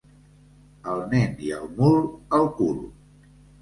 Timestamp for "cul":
2.61-2.85